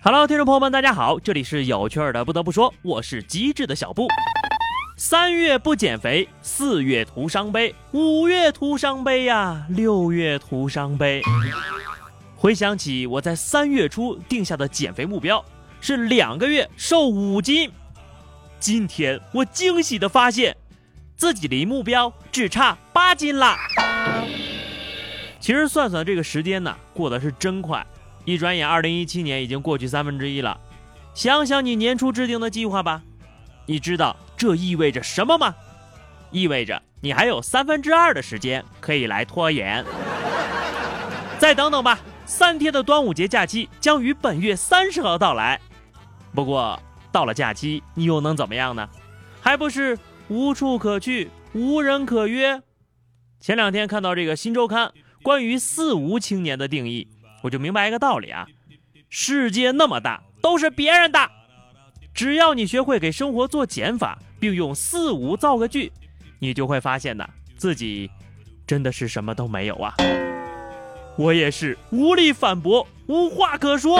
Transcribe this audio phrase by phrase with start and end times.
[0.00, 2.24] Hello，听众朋友们，大家好，这里是有趣的。
[2.24, 4.08] 不得不说，我是机智的小布。
[4.96, 11.22] 三月不减肥，四月徒伤悲，五月徒伤悲呀，六月徒伤悲。
[12.34, 15.44] 回想起我在三月初定下的减肥目标
[15.80, 17.70] 是两个月瘦五斤，
[18.60, 20.56] 今天我惊喜的发现，
[21.16, 23.56] 自己离目标只差八斤了。
[25.40, 27.86] 其实算算这个时间呢，过得是真快，
[28.24, 30.60] 一转眼二零一七年已经过去三分之一了。
[31.14, 33.02] 想想你年初制定的计划吧，
[33.66, 34.16] 你知道。
[34.36, 35.52] 这意味着什么吗？
[36.30, 39.84] 意味着你还有三分之二的时间可以来拖延。
[41.40, 45.60] 再等等吧，三天的端午节假期将于本月三十号到来。
[46.32, 46.80] 不过
[47.12, 48.88] 到了假期，你又能怎么样呢？
[49.40, 52.62] 还不是无处可去，无人可约。
[53.40, 54.92] 前两天看到这个新周刊
[55.22, 57.08] 关于“四无青年”的定义，
[57.42, 58.46] 我就明白一个道理啊：
[59.08, 61.30] 世界那么大，都是别人的。
[62.14, 64.18] 只要你学会给生活做减法。
[64.40, 65.92] 并用四无造个句，
[66.38, 68.08] 你就会发现呢，自己
[68.64, 69.92] 真的是什么都没有啊！
[71.16, 73.98] 我也是无力反驳，无话可说。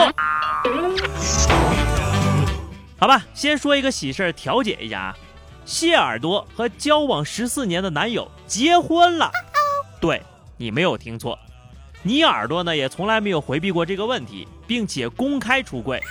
[2.99, 5.17] 好吧，先说一个喜事儿，调解一下啊。
[5.63, 9.31] 谢耳朵和交往十四年的男友结婚了。
[10.01, 10.21] 对
[10.57, 11.39] 你没有听错，
[12.03, 16.01] 你耳朵呢也从来没有回避过这个问题，并且公开出柜。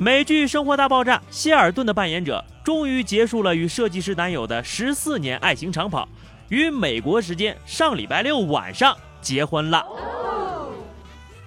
[0.00, 6.08] 美剧《生活大爆炸》，谢尔顿的扮演者终于结束了与设计师男友的十四年爱情长跑，
[6.48, 9.84] 于美国时间上礼拜六晚上结婚了。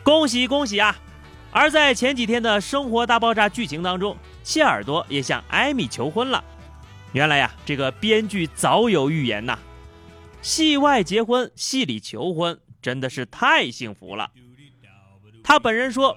[0.04, 0.96] 恭喜恭喜啊！
[1.50, 6.44] 而在前几天的《生活大爆炸》剧情当中，谢耳朵也向艾米求婚了。
[7.14, 9.58] 原来呀，这个编剧早有预言呐，
[10.42, 14.30] 戏外结婚，戏里求婚，真的是太幸福了。
[15.44, 16.16] 他本人说。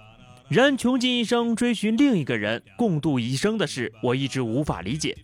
[0.49, 5.19] 人穷尽一生追寻另一个人共度一生的事，我一直无法理解。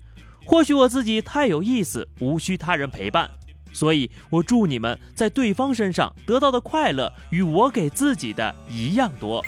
[0.44, 3.30] 或许我自己太有意思，无需他人陪伴，
[3.72, 9.40] 所以我祝你们在对方身上得到的快乐与我给自己的一样多。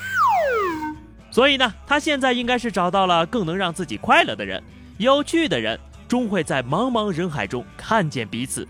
[1.34, 4.62] 所以呢，他现在应该是找到了更能让自己快乐的人，
[4.99, 8.69] 有趣的人，终会在茫茫人海中看见彼此，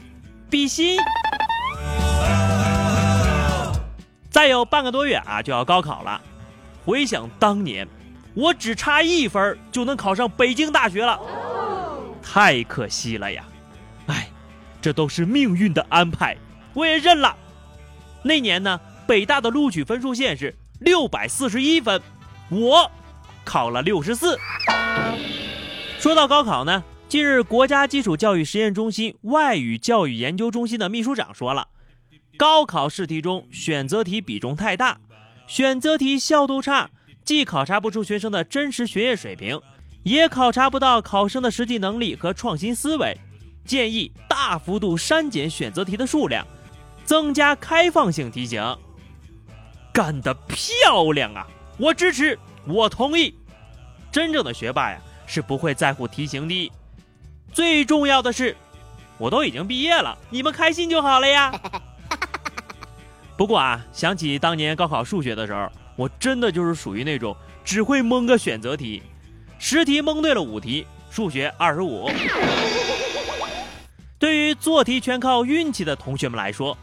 [0.49, 0.97] 比心。
[4.31, 6.19] 再有半个多月啊，就要高考了。
[6.87, 7.87] 回想当年，
[8.33, 11.21] 我只差一分就能考上北京大学了，
[12.23, 13.45] 太可惜了呀！
[14.07, 14.31] 哎，
[14.81, 16.35] 这都是命运的安排，
[16.73, 17.37] 我也认了。
[18.23, 22.01] 那年呢，北大的录取分数线是六百四十一分，
[22.51, 22.91] 我
[23.45, 24.39] 考了六十四。
[25.99, 31.69] 说到高考呢，近日国家基础教育实验中心外语教育研究中心的秘书长说了，
[32.37, 34.99] 高考试题中选择题比重太大。
[35.47, 36.91] 选择题效度差，
[37.25, 39.61] 既考察不出学生的真实学业水平，
[40.03, 43.17] 也考察不到考生的实际能力和创新思维。
[43.65, 46.47] 建议大幅度删减选择题的数量，
[47.05, 48.63] 增加开放性题型。
[49.93, 51.47] 干得漂亮啊！
[51.77, 53.35] 我支持，我同意。
[54.13, 56.71] 真正的学霸呀，是不会在乎题型的。
[57.53, 58.57] 最重要的是，
[59.19, 61.53] 我都已经毕业了，你们开心就好了呀。
[63.37, 69.03] 不过啊，想起当年高考数学的时候，我真的就是属于那种只会蒙个选择题，
[69.59, 72.09] 十题蒙对了五题，数学二十五。
[74.17, 76.79] 对于做题全靠运气的同学们来说，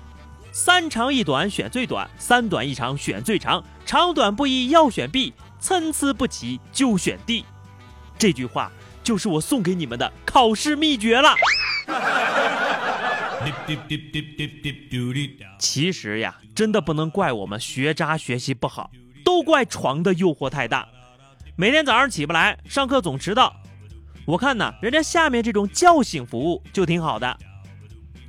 [0.51, 7.43] 三长一短选最短，三短一长选最长，长短不一要选 B，参差不齐就选 D。
[8.17, 8.71] 这句话
[9.03, 11.35] 就是我送给你们的考试秘诀了。
[15.59, 18.89] 其实呀，真的不能怪我们学渣学习不好，
[19.25, 20.87] 都怪床的诱惑太大。
[21.57, 23.53] 每天早上起不来，上课总迟到。
[24.25, 27.37] 我看呢，人家下面这种叫醒服务就挺好的。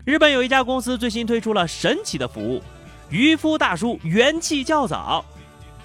[0.05, 2.61] 日本有一家公司最新推出了神奇的服务——
[3.11, 5.25] 渔夫大叔元气较早。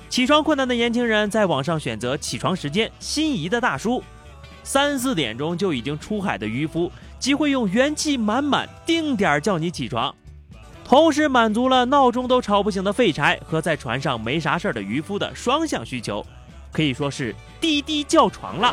[0.09, 4.03] 起床困难的年轻人在网上选择起床时间心仪的大叔，
[4.63, 6.91] 三四点钟就已经出海的渔夫。
[7.19, 10.13] 即会用元气满满定点叫你起床，
[10.85, 16.23] 同时满足了闹钟都吵不醒的废柴和在船上没啥事儿的渔夫的双向需求，
[16.71, 18.71] 可以说是滴滴叫床了。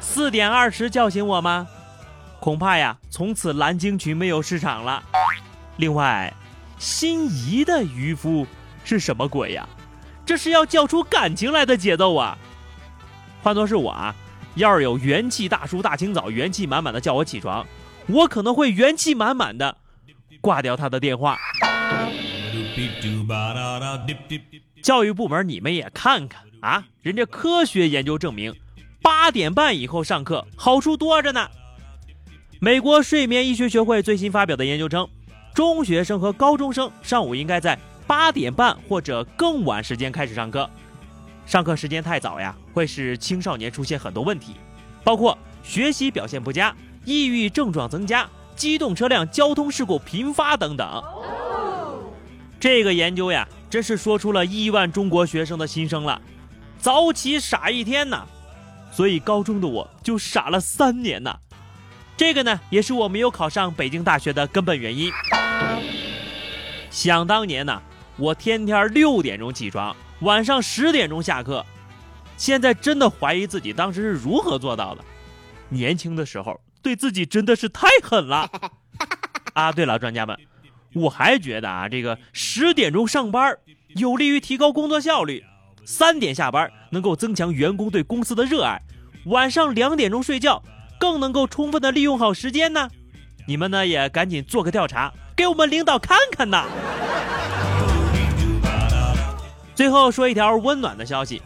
[0.00, 1.66] 四点二十叫醒我吗？
[2.38, 5.02] 恐怕呀，从此蓝鲸群没有市场了。
[5.78, 6.32] 另外，
[6.78, 8.46] 心仪的渔夫
[8.86, 9.68] 是什么鬼呀？
[10.24, 12.38] 这是要叫出感情来的节奏啊！
[13.42, 14.14] 换作是我啊。
[14.54, 17.66] 要是有元气大叔大清早元气满满的叫我起床，
[18.06, 19.76] 我可能会元气满满的
[20.40, 21.36] 挂掉他的电话。
[24.82, 28.54] 教育部门，你们也看看啊，人家科学研究证明，
[29.02, 31.50] 八点半以后上课好处多着呢。
[32.58, 35.06] 美国睡眠医学学会最新发表的研究称，
[35.54, 40.68] 中学生和高中生上午应该在八点半或者更晚时间开始上课。
[41.44, 44.54] 上课时间太早呀，会使青少年出现很多问题，
[45.02, 46.74] 包括学习表现不佳、
[47.04, 51.02] 抑郁症状增加、机动车辆交通事故频发等等。
[52.58, 56.20] 这个研究呀，真是说出了亿万中国学生的心声了。
[56.78, 58.24] 早起傻一天呐，
[58.90, 61.38] 所以高中的我就傻了三年呐。
[62.16, 65.12] 这个呢，也是我没有考上北京大学的根本原因。
[66.90, 67.82] 想当年呢，
[68.16, 69.94] 我天天六点钟起床。
[70.20, 71.64] 晚上十点钟下课，
[72.38, 75.04] 现在真的怀疑自己当时是如何做到的。
[75.68, 78.48] 年轻的时候对自己真的是太狠了
[79.52, 79.70] 啊！
[79.72, 80.38] 对了，专家们，
[80.94, 83.58] 我还觉得啊，这个十点钟上班
[83.96, 85.44] 有利于提高工作效率，
[85.84, 88.80] 三点下班能够增强员工对公司的热爱，
[89.26, 90.62] 晚上两点钟睡觉
[90.98, 92.88] 更能够充分的利用好时间呢。
[93.46, 96.66] 你们呢也赶紧做个调查，给我们领导看看呐。
[99.76, 101.42] 最后说一条温暖的消息，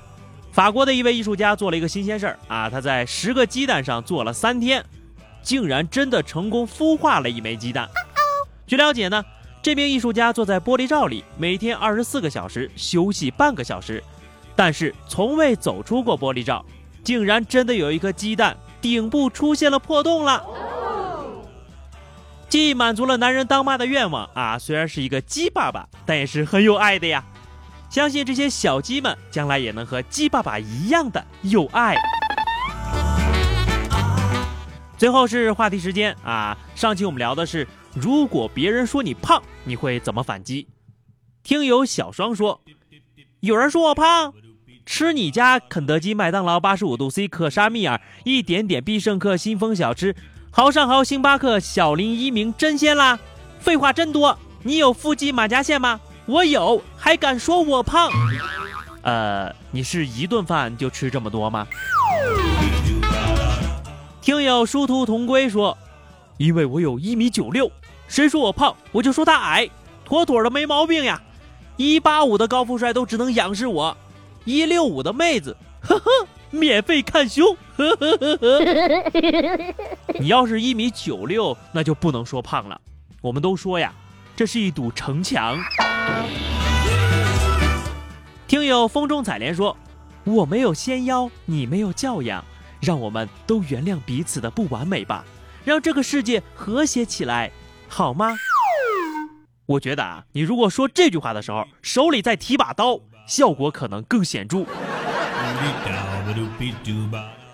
[0.53, 4.85] 法国的一位艺术家做了一个新鲜事儿啊，他在十个鸡蛋上做了三天，
[5.43, 7.89] 竟然真的成功孵化了一枚鸡蛋。
[8.69, 9.25] 据了解呢，
[9.61, 14.01] 这名艺术家坐在玻璃罩里，每天二十四个小时休息半个小时，
[14.55, 16.65] 但是从未走出过玻璃罩，
[17.03, 20.47] 竟然真的有一颗鸡蛋顶部出现了破洞了，
[22.49, 27.25] 既满足了男人当妈的愿望啊，虽然是一个鸡爸爸，但也是很有爱的呀。
[27.91, 31.97] 相信这些小鸡们将来也能和鸡爸爸一样的有爱。
[34.97, 36.57] 最后是话题时间啊！
[36.77, 40.69] 上期我们聊的是，如果别人说你胖，你会怎么反击？
[41.43, 42.61] 听友小双说，
[43.41, 44.33] 有人说我胖，
[44.87, 50.15] 吃你家肯德基、麦当劳、八十五度 C、可沙蜜尔、一点点必胜客、新丰小吃、
[50.53, 53.19] 豪上豪、星巴克、小林一鸣、真鲜啦！
[53.59, 55.99] 废话真多，你有腹肌马甲线吗？
[56.31, 58.09] 我有，还敢说我胖？
[59.03, 61.67] 呃，你是一顿饭就吃这么多吗？
[64.23, 65.77] 听友殊途同归说，
[66.37, 67.69] 因为我有一米九六，
[68.07, 69.69] 谁说我胖，我就说他矮，
[70.05, 71.21] 妥妥的没毛病呀。
[71.77, 73.97] 一八五的高富帅都只能仰视我，
[74.45, 76.11] 一六五的妹子，呵呵，
[76.51, 79.75] 免费看胸，呵呵呵呵。
[80.21, 82.81] 你要是一米九六，那就不能说胖了。
[83.21, 83.93] 我们都说呀。
[84.37, 85.59] 这是一堵城墙。
[88.47, 89.77] 听友风中采莲说
[90.25, 92.45] ：“我没有仙腰，你没有教养，
[92.81, 95.25] 让我们都原谅彼此的不完美吧，
[95.65, 97.51] 让这个世界和谐起来，
[97.89, 98.35] 好吗？”
[99.67, 104.65] 我觉得啊，你如果说这句话的时候，手里再提把刀，效果可能更显著。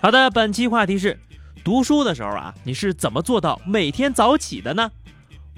[0.00, 1.18] 好的，本期话题是：
[1.62, 4.90] 读书的时候啊，你是怎么做到每天早起的呢？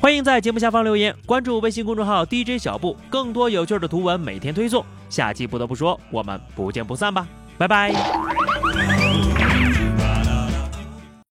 [0.00, 4.84] 欢迎在节目下方留言，关注微信公众号 DJ 小布，更多有趣的图文每天推送。
[5.08, 7.26] 下期不得不说，我们不见不散吧，
[7.58, 7.92] 拜拜。